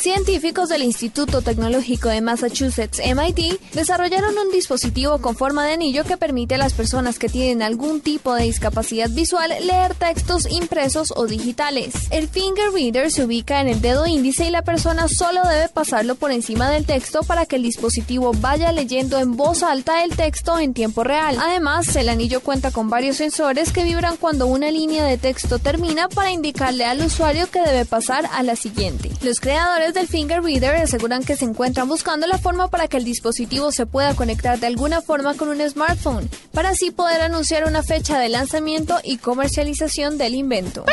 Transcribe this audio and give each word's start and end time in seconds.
Científicos 0.00 0.70
del 0.70 0.82
Instituto 0.82 1.42
Tecnológico 1.42 2.08
de 2.08 2.22
Massachusetts, 2.22 3.02
MIT, 3.04 3.60
desarrollaron 3.74 4.38
un 4.38 4.50
dispositivo 4.50 5.18
con 5.18 5.36
forma 5.36 5.66
de 5.66 5.74
anillo 5.74 6.04
que 6.04 6.16
permite 6.16 6.54
a 6.54 6.58
las 6.58 6.72
personas 6.72 7.18
que 7.18 7.28
tienen 7.28 7.60
algún 7.60 8.00
tipo 8.00 8.34
de 8.34 8.44
discapacidad 8.44 9.10
visual 9.10 9.52
leer 9.60 9.94
textos 9.94 10.50
impresos 10.50 11.12
o 11.14 11.26
digitales. 11.26 11.92
El 12.08 12.28
finger 12.28 12.72
reader 12.72 13.10
se 13.10 13.24
ubica 13.24 13.60
en 13.60 13.68
el 13.68 13.82
dedo 13.82 14.06
índice 14.06 14.46
y 14.46 14.50
la 14.50 14.62
persona 14.62 15.06
solo 15.06 15.46
debe 15.46 15.68
pasarlo 15.68 16.14
por 16.14 16.32
encima 16.32 16.70
del 16.70 16.86
texto 16.86 17.22
para 17.22 17.44
que 17.44 17.56
el 17.56 17.62
dispositivo 17.62 18.32
vaya 18.32 18.72
leyendo 18.72 19.18
en 19.18 19.36
voz 19.36 19.62
alta 19.62 20.02
el 20.02 20.16
texto 20.16 20.58
en 20.58 20.72
tiempo 20.72 21.04
real. 21.04 21.36
Además, 21.38 21.94
el 21.94 22.08
anillo 22.08 22.40
cuenta 22.40 22.70
con 22.70 22.88
varios 22.88 23.18
sensores 23.18 23.70
que 23.70 23.84
vibran 23.84 24.16
cuando 24.16 24.46
una 24.46 24.70
línea 24.70 25.04
de 25.04 25.18
texto 25.18 25.58
termina 25.58 26.08
para 26.08 26.32
indicarle 26.32 26.86
al 26.86 27.04
usuario 27.04 27.50
que 27.50 27.60
debe 27.60 27.84
pasar 27.84 28.24
a 28.32 28.42
la 28.42 28.56
siguiente. 28.56 29.10
Los 29.20 29.40
creadores 29.40 29.89
del 29.94 30.08
Finger 30.08 30.42
Reader 30.42 30.76
aseguran 30.76 31.24
que 31.24 31.36
se 31.36 31.44
encuentran 31.44 31.88
buscando 31.88 32.26
la 32.26 32.38
forma 32.38 32.68
para 32.68 32.88
que 32.88 32.96
el 32.96 33.04
dispositivo 33.04 33.72
se 33.72 33.86
pueda 33.86 34.14
conectar 34.14 34.58
de 34.58 34.66
alguna 34.66 35.00
forma 35.00 35.34
con 35.34 35.48
un 35.48 35.60
smartphone, 35.68 36.28
para 36.52 36.70
así 36.70 36.90
poder 36.90 37.20
anunciar 37.22 37.64
una 37.64 37.82
fecha 37.82 38.18
de 38.18 38.28
lanzamiento 38.28 38.98
y 39.02 39.18
comercialización 39.18 40.18
del 40.18 40.34
invento. 40.34 40.84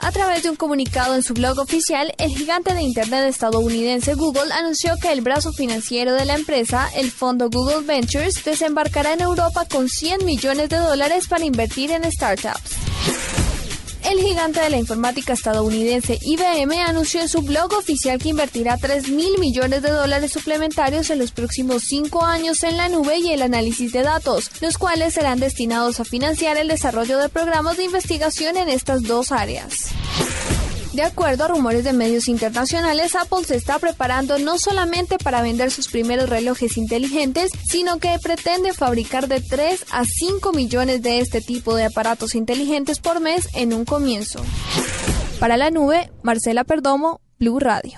A 0.00 0.12
través 0.12 0.42
de 0.42 0.50
un 0.50 0.56
comunicado 0.56 1.14
en 1.14 1.22
su 1.22 1.34
blog 1.34 1.58
oficial, 1.58 2.14
el 2.18 2.30
gigante 2.30 2.72
de 2.72 2.82
Internet 2.82 3.24
estadounidense 3.28 4.14
Google 4.14 4.52
anunció 4.52 4.96
que 4.96 5.12
el 5.12 5.20
brazo 5.20 5.52
financiero 5.52 6.14
de 6.14 6.24
la 6.24 6.36
empresa, 6.36 6.88
el 6.94 7.10
fondo 7.10 7.50
Google 7.50 7.86
Ventures, 7.86 8.44
desembarcará 8.44 9.12
en 9.12 9.20
Europa 9.20 9.66
con 9.70 9.88
100 9.88 10.24
millones 10.24 10.68
de 10.68 10.78
dólares 10.78 11.26
para 11.28 11.44
invertir 11.44 11.90
en 11.90 12.10
startups. 12.10 13.37
El 14.10 14.20
gigante 14.20 14.60
de 14.60 14.70
la 14.70 14.78
informática 14.78 15.34
estadounidense 15.34 16.18
IBM 16.22 16.80
anunció 16.80 17.20
en 17.20 17.28
su 17.28 17.42
blog 17.42 17.74
oficial 17.74 18.18
que 18.18 18.30
invertirá 18.30 18.78
3 18.78 19.10
mil 19.10 19.38
millones 19.38 19.82
de 19.82 19.90
dólares 19.90 20.32
suplementarios 20.32 21.10
en 21.10 21.18
los 21.18 21.30
próximos 21.30 21.82
cinco 21.82 22.24
años 22.24 22.62
en 22.62 22.78
la 22.78 22.88
nube 22.88 23.18
y 23.18 23.32
el 23.32 23.42
análisis 23.42 23.92
de 23.92 24.02
datos, 24.02 24.50
los 24.62 24.78
cuales 24.78 25.12
serán 25.12 25.40
destinados 25.40 26.00
a 26.00 26.06
financiar 26.06 26.56
el 26.56 26.68
desarrollo 26.68 27.18
de 27.18 27.28
programas 27.28 27.76
de 27.76 27.84
investigación 27.84 28.56
en 28.56 28.70
estas 28.70 29.02
dos 29.02 29.30
áreas. 29.30 29.74
De 30.98 31.04
acuerdo 31.04 31.44
a 31.44 31.46
rumores 31.46 31.84
de 31.84 31.92
medios 31.92 32.26
internacionales, 32.26 33.14
Apple 33.14 33.44
se 33.44 33.54
está 33.54 33.78
preparando 33.78 34.36
no 34.40 34.58
solamente 34.58 35.16
para 35.16 35.42
vender 35.42 35.70
sus 35.70 35.86
primeros 35.86 36.28
relojes 36.28 36.76
inteligentes, 36.76 37.52
sino 37.64 38.00
que 38.00 38.18
pretende 38.20 38.72
fabricar 38.72 39.28
de 39.28 39.40
3 39.40 39.84
a 39.92 40.02
5 40.04 40.52
millones 40.52 41.00
de 41.00 41.20
este 41.20 41.40
tipo 41.40 41.76
de 41.76 41.84
aparatos 41.84 42.34
inteligentes 42.34 42.98
por 42.98 43.20
mes 43.20 43.48
en 43.54 43.74
un 43.74 43.84
comienzo. 43.84 44.40
Para 45.38 45.56
la 45.56 45.70
nube, 45.70 46.10
Marcela 46.24 46.64
Perdomo, 46.64 47.20
Blue 47.38 47.60
Radio. 47.60 47.96